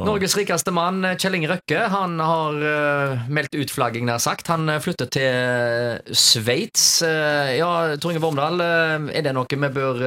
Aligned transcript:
Norges 0.00 0.32
rikeste 0.38 0.72
mann, 0.72 1.04
Kjell 1.20 1.34
Inge 1.36 1.50
Røkke, 1.50 1.82
han 1.92 2.14
har 2.16 2.56
uh, 2.64 3.26
meldt 3.28 3.52
utflagging, 3.60 4.06
nær 4.08 4.22
sagt. 4.24 4.48
Han 4.48 4.64
uh, 4.72 4.78
flytter 4.80 5.10
til 5.12 6.16
Sveits. 6.16 6.86
Uh, 7.04 7.52
ja, 7.58 7.68
Tor 8.00 8.14
Inge 8.14 8.22
Vormdal, 8.24 8.64
er 9.12 9.26
det 9.26 9.34
noe 9.36 9.44
vi 9.52 9.72
bør 9.76 10.00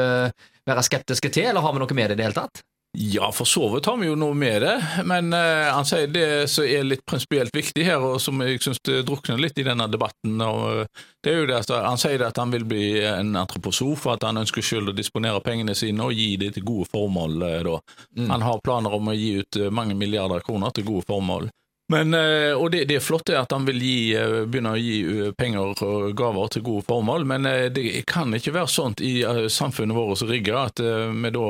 være 0.66 0.86
skeptiske 0.90 1.29
til, 1.29 1.52
eller 1.52 1.62
har 1.62 1.76
vi 1.76 1.84
noe 1.84 1.98
med 2.02 2.10
det 2.10 2.18
i 2.18 2.21
det 2.24 2.26
hele 2.32 2.40
tatt? 2.40 2.66
Ja, 2.97 3.31
for 3.31 3.46
så 3.46 3.70
vidt 3.74 3.86
har 3.86 3.97
vi 3.97 4.08
jo 4.08 4.15
noe 4.15 4.36
med 4.38 4.62
det, 4.63 4.76
men 5.04 5.34
uh, 5.34 5.68
han 5.74 5.88
sier 5.88 6.08
det 6.08 6.28
som 6.51 6.63
er 6.63 6.85
litt 6.88 7.03
prinsipielt 7.08 7.52
viktig 7.56 7.83
her, 7.83 7.99
og 7.99 8.21
som 8.24 8.40
jeg 8.46 8.62
syns 8.63 8.79
drukner 8.85 9.42
litt 9.42 9.60
i 9.60 9.65
denne 9.67 9.88
debatten. 9.92 10.38
Og, 10.40 10.85
uh, 10.85 11.03
det 11.24 11.34
er 11.34 11.42
jo 11.42 11.49
det 11.49 11.58
at 11.60 11.74
Han 11.76 11.99
sier 11.99 12.24
at 12.24 12.39
han 12.39 12.53
vil 12.53 12.63
bli 12.70 12.85
en 13.10 13.35
antroposof, 13.42 14.08
at 14.13 14.24
han 14.24 14.39
ønsker 14.39 14.63
selv 14.63 14.94
å 14.94 14.96
disponere 14.96 15.44
pengene 15.44 15.76
sine 15.76 16.08
og 16.08 16.16
gi 16.16 16.35
det 16.39 16.53
til 16.55 16.67
gode 16.67 16.88
formål. 16.94 17.35
Uh, 17.44 17.99
mm. 18.16 18.31
Han 18.31 18.48
har 18.48 18.63
planer 18.63 18.95
om 18.95 19.12
å 19.12 19.17
gi 19.17 19.35
ut 19.41 19.62
mange 19.75 19.98
milliarder 19.98 20.45
kroner 20.45 20.71
til 20.75 20.88
gode 20.88 21.07
formål. 21.09 21.52
Men, 21.88 22.13
eh, 22.13 22.52
og 22.57 22.71
det, 22.71 22.85
det, 22.89 22.98
er 22.98 23.38
at 23.38 23.52
han 23.52 23.66
vil 23.66 23.77
gi, 23.81 24.16
eh, 24.17 24.39
begynne 24.49 24.71
å 24.73 24.80
gi 24.80 24.95
eh, 25.05 25.34
penger 25.38 25.75
og 25.85 26.16
gaver 26.17 26.49
til 26.49 26.63
gode 26.66 26.85
formål, 26.88 27.27
men 27.30 27.45
det 27.75 28.02
kan 28.09 28.34
ikke 28.34 28.55
være 28.55 28.71
sånt 28.73 29.03
i 29.05 29.21
samfunnet 29.53 29.94
vårt 29.94 30.17
som 30.17 30.31
rigger 30.31 30.58
at 30.58 30.81
vi 30.81 31.31
da 31.35 31.49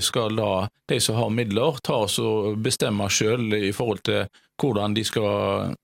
skal 0.00 0.32
la 0.36 0.50
de 0.88 0.98
som 1.00 1.18
har 1.20 1.32
midler, 1.34 1.76
ta 1.84 2.00
oss 2.06 2.18
og 2.22 2.56
bestemme 2.64 3.08
sjøl 3.12 3.52
i 3.52 3.72
forhold 3.76 4.02
til 4.06 4.24
hvordan 4.62 4.94
de 4.96 5.04
skal 5.04 5.74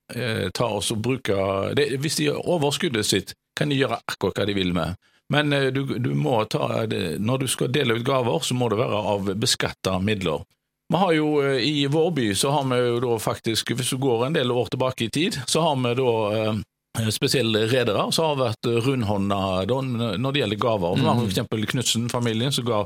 ta 0.57 0.69
oss 0.77 0.89
og 0.93 1.01
bruke 1.05 1.37
det. 1.77 1.91
Hvis 2.01 2.17
de 2.17 2.31
har 2.31 2.41
overskuddet 2.49 3.05
sitt, 3.05 3.35
kan 3.57 3.69
de 3.69 3.77
gjøre 3.77 4.01
akkurat 4.01 4.41
hva 4.41 4.47
de 4.49 4.57
vil 4.57 4.73
med. 4.73 4.97
Men 5.33 5.53
du, 5.73 5.83
du 6.01 6.11
må 6.17 6.39
ta, 6.49 6.85
når 7.21 7.45
du 7.45 7.47
skal 7.51 7.71
dele 7.73 7.99
ut 7.99 8.07
gaver, 8.07 8.41
så 8.41 8.57
må 8.57 8.71
det 8.73 8.81
være 8.81 9.03
av 9.13 9.33
beskatta 9.37 9.99
midler. 10.01 10.41
Vi 10.89 10.97
har 10.97 11.13
jo 11.13 11.41
eh, 11.41 11.63
I 11.63 11.87
vår 11.87 12.11
by 12.11 12.35
så 12.35 12.51
har 12.51 12.63
vi 12.63 12.77
jo 12.87 12.99
da 12.99 13.17
faktisk, 13.19 13.71
hvis 13.71 13.89
du 13.89 13.97
går 13.97 14.25
en 14.25 14.37
del 14.37 14.51
år 14.51 14.65
tilbake 14.65 15.05
i 15.05 15.09
tid, 15.09 15.39
så 15.47 15.61
har 15.61 15.75
vi 15.79 15.93
da 15.97 16.13
eh, 16.37 17.09
spesielle 17.09 17.63
redere 17.71 18.03
som 18.13 18.27
har 18.27 18.35
vært 18.37 18.67
rundhånda 18.85 19.63
når 19.65 20.35
det 20.35 20.43
gjelder 20.43 20.59
gaver. 20.61 20.99
Vi 20.99 21.07
har 21.07 21.17
mm. 21.17 21.31
f.eks. 21.31 21.71
Knutsen-familien 21.71 22.53
som 22.53 22.67
ga 22.67 22.83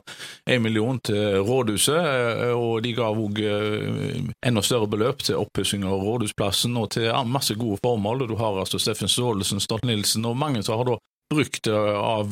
en 0.47 0.63
million 0.63 1.01
til 1.03 1.41
rådhuset, 1.49 1.99
eh, 1.99 2.53
og 2.55 2.79
de 2.85 2.95
ga 2.95 3.09
òg 3.11 3.43
enda 3.43 4.63
større 4.63 4.87
beløp 4.87 5.25
til 5.27 5.41
oppussing 5.41 5.83
av 5.83 5.99
Rådhusplassen 6.05 6.79
og 6.79 6.93
til 6.95 7.11
masse 7.27 7.59
gode 7.59 7.81
formål. 7.83 8.27
Du 8.29 8.37
har 8.39 8.61
altså 8.61 8.79
Steffen 8.79 9.11
Staalesen, 9.11 9.59
Stolt-Nielsen 9.63 10.25
og 10.29 10.39
mange 10.39 10.63
som 10.63 10.79
har 10.79 10.93
da 10.93 10.99
brukt 11.27 11.67
av 11.67 12.31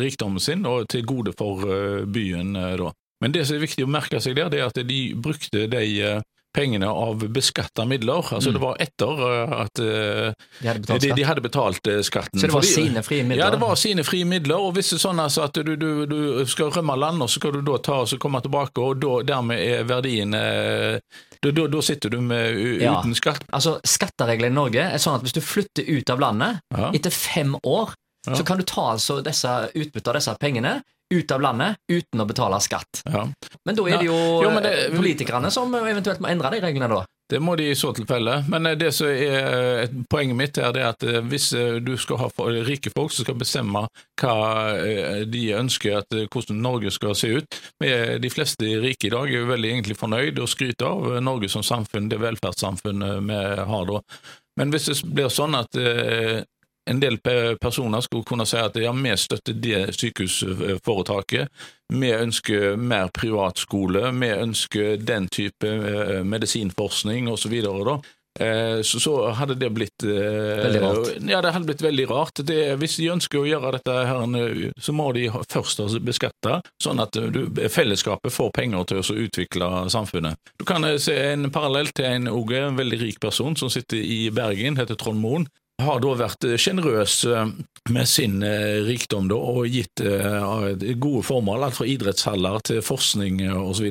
rikdommen 0.00 0.40
sin 0.40 0.64
og 0.64 0.86
til 0.88 1.04
gode 1.04 1.34
for 1.36 1.60
byen. 2.08 2.54
da. 2.80 2.94
Men 3.24 3.32
det 3.32 3.46
som 3.48 3.56
er 3.56 3.64
viktig 3.64 3.86
å 3.86 3.88
merke 3.88 4.20
seg 4.20 4.36
der, 4.36 4.52
det 4.52 4.60
er 4.60 4.68
at 4.68 4.78
de 4.84 5.00
brukte 5.16 5.64
de 5.72 5.84
eh, 6.04 6.18
pengene 6.54 6.90
av 6.92 7.22
beskatta 7.32 7.86
midler. 7.88 8.20
Altså 8.20 8.52
mm. 8.52 8.54
Det 8.54 8.60
var 8.62 8.82
etter 8.84 9.22
eh, 9.26 9.54
at 9.62 9.80
uh, 9.80 10.50
de, 10.60 10.68
hadde 10.68 10.82
betalt, 10.84 11.06
de, 11.06 11.12
de 11.16 11.24
hadde 11.24 11.44
betalt 11.46 11.90
skatten. 12.04 12.40
Så 12.42 12.50
det 12.50 12.52
var 12.52 12.66
Fordi, 12.66 12.74
sine 12.74 13.02
frie 13.06 13.24
midler? 13.24 13.46
Ja, 13.46 13.48
det 13.54 13.62
var 13.64 13.80
sine 13.80 14.04
frie 14.04 14.28
midler. 14.28 14.60
Og 14.60 14.76
hvis 14.76 14.92
det 14.92 14.98
er 15.00 15.02
sånn 15.06 15.24
altså, 15.24 15.48
at 15.48 15.56
du, 15.56 15.72
du, 15.72 16.04
du, 16.10 16.20
skal 16.52 16.68
rømme 16.76 16.98
landet, 17.00 17.32
så 17.32 17.40
skal 17.40 17.56
du 17.56 17.64
da 17.64 17.80
ta 17.88 18.02
og 18.04 18.14
komme 18.20 18.44
tilbake, 18.44 18.84
og 18.84 19.00
da, 19.00 19.16
dermed 19.32 19.64
er 19.64 19.88
verdien 19.88 20.36
da, 20.36 21.50
da, 21.50 21.82
sitter 21.82 22.12
du 22.12 22.20
med 22.20 22.60
ja. 22.82 22.98
uten 22.98 23.16
skatt. 23.16 23.48
Altså, 23.56 23.78
Skattereglene 23.88 24.52
i 24.52 24.58
Norge 24.60 24.84
er 24.92 25.00
sånn 25.00 25.16
at 25.16 25.24
hvis 25.24 25.40
du 25.40 25.40
flytter 25.44 25.88
ut 25.88 26.12
av 26.12 26.22
landet 26.22 26.60
ja. 26.76 26.92
etter 26.92 27.16
fem 27.16 27.56
år, 27.56 27.96
ja. 28.28 28.36
så 28.36 28.44
kan 28.44 28.60
du 28.60 28.68
ta 28.68 28.92
altså 28.94 29.22
disse 29.24 29.50
utbyttet 29.72 30.12
av 30.12 30.20
disse 30.20 30.36
pengene 30.40 30.78
ut 31.12 31.30
av 31.30 31.40
landet 31.40 31.76
uten 31.92 32.20
å 32.20 32.26
betale 32.28 32.60
skatt. 32.60 33.02
Ja. 33.04 33.26
Men 33.64 33.76
da 33.76 33.88
er 33.88 34.00
det 34.00 34.08
jo, 34.08 34.16
jo 34.44 34.52
det, 34.64 34.72
eh, 34.86 34.94
politikerne 34.94 35.50
som 35.52 35.74
eventuelt 35.76 36.22
må 36.22 36.30
endre 36.32 36.52
de 36.54 36.62
reglene, 36.64 36.88
da. 36.90 37.04
Det 37.30 37.38
må 37.40 37.54
de 37.56 37.70
i 37.72 37.76
så 37.76 37.92
tilfelle. 37.96 38.42
Men 38.52 38.68
eh, 38.68 38.76
det 38.80 38.90
som 38.96 39.08
er 39.08 39.84
eh, 39.84 39.94
poenget 40.10 40.38
mitt, 40.38 40.58
er 40.58 40.72
det 40.76 40.84
at 40.86 41.06
hvis 41.28 41.50
du 41.84 41.94
skal 42.00 42.22
ha 42.22 42.30
rike 42.68 42.92
folk 42.94 43.12
som 43.12 43.26
skal 43.26 43.38
bestemme 43.40 43.86
hva 44.20 44.36
de 45.28 45.42
ønsker 45.58 45.98
at 46.00 46.16
hvordan 46.32 46.60
Norge 46.62 46.92
skal 46.94 47.16
se 47.18 47.30
ut 47.40 47.56
De 47.80 48.30
fleste 48.30 48.68
rike 48.80 49.08
i 49.08 49.12
dag 49.12 49.28
er 49.28 49.42
jo 49.42 49.50
veldig 49.50 49.70
egentlig 49.72 49.96
fornøyd 49.98 50.38
og 50.40 50.48
skryter 50.50 50.86
av 50.88 51.18
Norge 51.24 51.50
som 51.52 51.64
samfunn, 51.66 52.08
det 52.08 52.22
velferdssamfunnet 52.22 53.24
vi 53.28 53.40
har 53.72 53.86
da. 53.90 54.00
Men 54.60 54.70
hvis 54.70 54.86
det 54.92 54.98
blir 55.10 55.32
sånn 55.32 55.56
at 55.58 55.74
en 56.90 57.00
del 57.00 57.18
personer 57.60 58.00
skulle 58.00 58.24
kunne 58.24 58.46
si 58.46 58.58
at 58.60 58.76
ja, 58.76 58.92
vi 58.92 59.16
støtter 59.16 59.56
det 59.56 59.84
sykehusforetaket, 59.96 61.48
vi 61.94 62.10
ønsker 62.12 62.76
mer 62.80 63.12
privatskole, 63.14 64.10
vi 64.20 64.34
ønsker 64.34 64.98
den 65.00 65.28
type 65.32 65.68
eh, 65.68 66.20
medisinforskning 66.24 67.30
osv. 67.32 67.54
Eh, 68.40 68.82
så, 68.82 69.00
så 69.00 69.14
hadde 69.38 69.54
det 69.54 69.70
blitt 69.70 70.02
eh, 70.02 70.64
Veldig 70.64 70.80
rart. 70.82 71.10
Ja, 71.28 71.40
det 71.44 71.52
hadde 71.54 71.68
blitt 71.70 71.84
veldig 71.84 72.06
rart. 72.10 72.40
Det, 72.42 72.60
hvis 72.80 72.96
de 72.98 73.10
ønsker 73.14 73.40
å 73.40 73.46
gjøre 73.48 73.76
dette, 73.76 73.96
her, 74.10 74.62
så 74.76 74.96
må 74.96 75.10
de 75.16 75.28
først 75.30 75.84
beskatte, 76.04 76.60
sånn 76.82 77.00
at 77.04 77.16
du, 77.16 77.44
fellesskapet 77.70 78.34
får 78.34 78.54
penger 78.56 78.88
til 78.90 79.00
å 79.04 79.18
utvikle 79.28 79.72
samfunnet. 79.92 80.40
Du 80.58 80.66
kan 80.68 80.88
se 81.00 81.16
en 81.30 81.48
parallell 81.54 81.92
til 81.94 82.10
en, 82.10 82.32
en 82.32 82.80
veldig 82.80 83.04
rik 83.06 83.20
person 83.22 83.56
som 83.56 83.72
sitter 83.72 84.02
i 84.02 84.26
Bergen, 84.34 84.80
heter 84.80 84.98
Trond 85.00 85.22
Moen 85.22 85.48
har 85.82 85.98
da 86.02 86.12
vært 86.14 86.46
sjenerøs 86.60 87.16
eh, 87.26 87.48
med 87.90 88.08
sin 88.08 88.38
eh, 88.46 88.78
rikdom 88.86 89.26
da, 89.30 89.36
og 89.36 89.66
gitt 89.68 90.00
gode 90.00 91.24
formål, 91.26 91.66
alt 91.66 91.78
fra 91.78 91.88
idrettshaller 91.88 92.62
til 92.64 92.80
forskning 92.84 93.42
osv. 93.50 93.90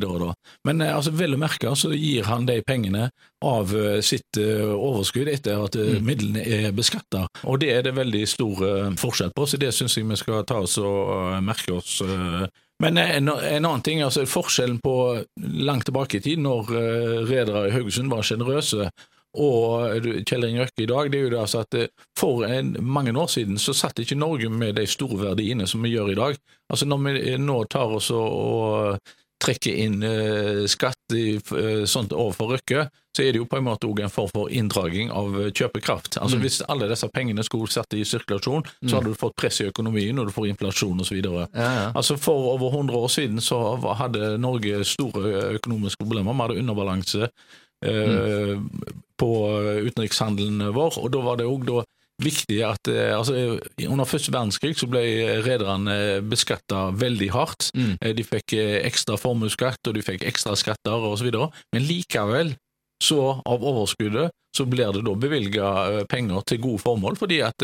Men 0.68 0.84
altså, 0.86 1.14
vel 1.16 1.36
å 1.36 1.42
merke 1.42 1.74
så 1.78 1.92
gir 1.96 2.28
han 2.30 2.48
de 2.48 2.60
pengene 2.66 3.10
av 3.44 3.72
sitt 4.06 4.38
overskudd 4.40 5.28
etter 5.28 5.60
at 5.66 5.76
mm. 5.76 6.04
midlene 6.06 6.44
er 6.44 6.76
beskatta. 6.76 7.26
Og 7.50 7.60
det 7.60 7.72
er 7.76 7.86
det 7.86 7.96
veldig 7.98 8.24
stor 8.30 8.62
forskjell 9.00 9.34
på, 9.36 9.48
så 9.48 9.60
det 9.60 9.74
syns 9.76 9.98
jeg 9.98 10.08
vi 10.08 10.20
skal 10.20 10.46
ta 10.48 10.62
oss 10.64 10.78
og 10.80 11.42
merke 11.44 11.76
oss. 11.76 12.00
Men 12.84 13.00
en, 13.00 13.30
en, 13.30 13.66
annen 13.66 13.84
ting, 13.86 14.04
altså 14.04 14.26
forskjellen 14.28 14.80
på 14.84 14.96
langt 15.68 15.88
tilbake 15.90 16.20
i 16.20 16.24
tid, 16.24 16.44
når 16.44 16.72
redere 17.28 17.68
i 17.68 17.76
Haugesund 17.76 18.12
var 18.12 18.26
sjenerøse 18.28 18.90
og 19.34 20.06
Kjell 20.28 20.46
Inge 20.46 20.68
Røkke 20.68 20.84
i 20.84 20.90
dag, 20.90 21.10
det 21.12 21.20
er 21.20 21.26
jo 21.26 21.34
det 21.34 21.42
altså 21.42 21.64
at 21.64 21.78
eh, 21.80 21.90
for 22.20 22.46
en, 22.46 22.76
mange 22.82 23.16
år 23.18 23.32
siden 23.32 23.58
så 23.62 23.74
satt 23.74 24.00
ikke 24.00 24.20
Norge 24.20 24.50
med 24.50 24.78
de 24.78 24.86
store 24.90 25.20
verdiene 25.24 25.68
som 25.70 25.82
vi 25.84 25.96
gjør 25.96 26.14
i 26.14 26.20
dag. 26.20 26.40
Altså 26.70 26.86
Når 26.86 27.04
vi 27.08 27.36
nå 27.42 27.64
tar 27.72 27.98
oss 27.98 28.12
og, 28.14 28.30
og 28.30 29.14
trekker 29.44 29.80
inn 29.86 30.04
eh, 30.06 30.66
skatt 30.72 31.16
i, 31.18 31.36
eh, 31.36 31.86
sånt 31.90 32.14
overfor 32.14 32.54
Røkke, 32.54 32.86
så 33.14 33.24
er 33.24 33.34
det 33.34 33.42
jo 33.42 33.48
på 33.50 33.60
en 33.60 33.66
måte 33.68 33.90
òg 33.90 34.00
en 34.02 34.14
form 34.14 34.30
for 34.34 34.54
inndraging 34.54 35.12
av 35.14 35.36
kjøpekraft. 35.52 36.18
Altså 36.18 36.40
mm. 36.40 36.46
Hvis 36.46 36.62
alle 36.72 36.88
disse 36.90 37.10
pengene 37.14 37.46
skulle 37.46 37.70
satt 37.70 37.94
i 37.94 38.06
sirkulasjon, 38.08 38.66
så 38.66 38.90
mm. 38.90 38.94
hadde 38.96 39.12
du 39.12 39.20
fått 39.20 39.36
press 39.38 39.60
i 39.62 39.68
økonomien, 39.70 40.18
og 40.20 40.30
du 40.30 40.34
får 40.34 40.50
inflasjon 40.54 41.04
osv. 41.04 41.20
Ja, 41.20 41.48
ja. 41.54 41.90
Altså 41.92 42.18
For 42.22 42.54
over 42.56 42.74
100 42.74 42.98
år 42.98 43.12
siden 43.14 43.44
så 43.44 43.60
hadde 44.00 44.38
Norge 44.42 44.82
store 44.88 45.52
økonomiske 45.60 46.06
problemer. 46.06 46.34
Vi 46.34 46.48
hadde 46.48 46.64
underbalanse. 46.64 47.30
Mm. 47.84 48.70
på 49.20 49.32
utenrikshandelen 49.84 50.72
vår. 50.76 50.98
og 51.00 51.12
Da 51.12 51.20
var 51.24 51.38
det 51.40 51.48
òg 51.48 51.68
viktig 52.22 52.60
at 52.66 52.90
eh, 52.92 53.12
altså, 53.16 53.60
Under 53.88 54.08
første 54.08 54.34
verdenskrig 54.34 54.76
så 54.78 54.90
ble 54.90 55.04
rederne 55.46 56.22
beskatta 56.30 56.90
veldig 56.96 57.32
hardt. 57.34 57.72
Mm. 57.78 57.96
Eh, 58.00 58.14
de 58.18 58.26
fikk 58.28 58.56
eh, 58.58 58.82
ekstra 58.88 59.18
formuesskatt, 59.20 59.82
og 59.88 59.98
de 59.98 60.06
fikk 60.06 60.26
ekstra 60.30 60.56
skatter 60.60 61.10
osv. 61.10 61.32
Men 61.74 61.88
likevel, 61.88 62.56
så 63.04 63.40
av 63.42 63.66
overskuddet, 63.66 64.34
så 64.54 64.68
blir 64.70 64.94
det 64.94 65.02
da 65.08 65.16
bevilga 65.18 65.68
penger 66.10 66.46
til 66.48 66.62
gode 66.62 66.84
formål, 66.84 67.18
fordi 67.18 67.42
at 67.44 67.58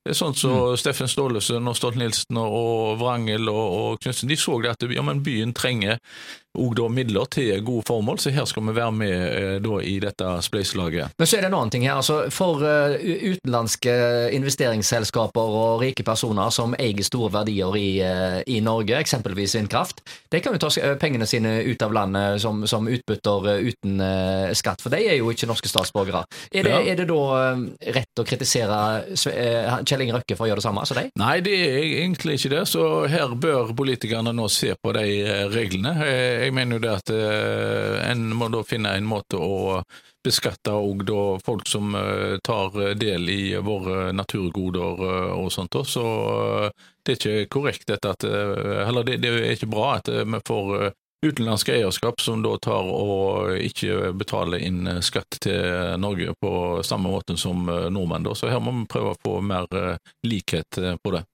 det 0.00 0.14
er 0.14 0.16
sånn 0.16 0.32
som 0.32 0.54
så 0.54 0.68
mm. 0.72 0.78
Steffen 0.80 1.10
Staalesen 1.12 1.68
og 1.68 1.74
Stolt-Nielsen 1.76 2.38
og 2.40 2.94
Vrangel 3.02 3.50
og, 3.52 3.66
og 3.76 3.98
Knutsen 4.00 4.30
de 4.30 4.38
så 4.40 4.56
det 4.64 4.72
at 4.72 4.86
ja, 4.88 5.04
men 5.04 5.20
byen 5.20 5.52
trenger 5.52 6.00
og 6.58 6.72
da 6.74 6.88
midler 6.90 7.28
til 7.30 7.52
gode 7.62 7.84
formål, 7.86 8.18
så 8.18 8.32
her 8.34 8.46
skal 8.48 8.64
vi 8.66 8.74
være 8.74 8.92
med 8.92 9.12
eh, 9.14 9.56
da, 9.62 9.76
i 9.86 9.98
dette 10.02 10.30
spleiselaget. 10.42 11.14
Men 11.18 11.28
så 11.28 11.38
er 11.38 11.44
det 11.44 11.50
en 11.52 11.56
annen 11.60 11.70
ting 11.70 11.84
her. 11.86 12.00
altså 12.00 12.24
For 12.34 12.58
uh, 12.64 12.96
utenlandske 12.98 13.92
investeringsselskaper 14.34 15.54
og 15.60 15.84
rike 15.84 16.02
personer 16.06 16.50
som 16.54 16.74
eier 16.74 17.06
store 17.06 17.30
verdier 17.38 17.76
i, 17.78 17.90
uh, 18.02 18.40
i 18.50 18.58
Norge, 18.66 18.98
eksempelvis 18.98 19.54
vindkraft, 19.60 20.02
de 20.32 20.40
kan 20.42 20.56
jo 20.56 20.62
ta 20.62 20.96
pengene 20.98 21.28
sine 21.30 21.60
ut 21.70 21.82
av 21.86 21.94
landet 21.94 22.42
som, 22.42 22.64
som 22.66 22.88
utbytter 22.90 23.46
uten 23.70 24.02
skatt, 24.56 24.82
for 24.82 24.92
de 24.92 25.00
er 25.06 25.18
jo 25.18 25.30
ikke 25.30 25.46
norske 25.48 25.70
statsborgere. 25.70 26.22
Er 26.50 26.66
det, 26.66 26.72
ja. 26.72 26.80
er 26.92 26.98
det 26.98 27.06
da 27.10 27.94
rett 27.94 28.20
å 28.20 28.26
kritisere 28.26 28.78
Kjell 29.16 30.04
Inge 30.04 30.18
Røkke 30.18 30.36
for 30.38 30.46
å 30.46 30.50
gjøre 30.50 30.62
det 30.62 30.66
samme 30.66 30.84
som 30.88 30.98
de? 30.98 31.06
Nei, 31.20 31.36
det 31.44 31.54
er 31.54 31.78
egentlig 32.02 32.38
ikke 32.38 32.52
det. 32.54 32.62
Så 32.70 32.86
her 33.10 33.34
bør 33.38 33.72
politikerne 33.76 34.34
nå 34.36 34.48
se 34.52 34.74
på 34.78 34.94
de 34.96 35.06
reglene 35.52 35.94
jeg 36.40 36.54
mener 36.56 36.76
jo 36.78 36.84
det 36.84 36.92
at 36.92 37.10
eh, 37.14 37.98
en 38.10 38.30
må 38.36 38.48
da 38.52 38.62
finne 38.66 38.94
en 38.96 39.08
måte 39.08 39.38
å 39.40 39.82
beskatte 40.24 40.72
òg 40.76 41.04
da 41.08 41.20
folk 41.44 41.68
som 41.68 41.94
eh, 41.96 42.38
tar 42.44 42.76
del 43.00 43.28
i 43.32 43.42
våre 43.64 44.10
naturgoder 44.16 45.04
eh, 45.06 45.30
og 45.36 45.52
sånt. 45.52 45.76
Så 45.86 46.04
det 47.04 47.14
er 47.14 47.20
ikke 47.20 47.52
korrekt 47.58 47.86
dette 47.88 48.10
at 48.10 48.24
Eller 48.24 49.06
det, 49.06 49.20
det 49.22 49.30
er 49.38 49.54
ikke 49.54 49.70
bra 49.72 49.94
at 49.98 50.10
vi 50.10 50.40
får 50.46 50.92
utenlandske 51.24 51.74
eierskap 51.74 52.20
som 52.20 52.42
da 52.44 52.54
tar 52.62 52.86
og 52.88 53.56
ikke 53.60 54.12
betaler 54.16 54.62
inn 54.64 54.88
skatt 55.04 55.40
til 55.44 55.96
Norge 56.00 56.32
på 56.40 56.52
samme 56.86 57.12
måte 57.12 57.36
som 57.40 57.66
nordmenn. 57.66 58.24
Da. 58.24 58.36
Så 58.36 58.48
her 58.52 58.62
må 58.64 58.72
vi 58.78 58.86
prøve 58.88 59.12
å 59.12 59.20
få 59.20 59.40
mer 59.44 59.68
likhet 60.24 60.80
på 61.02 61.12
det. 61.16 61.24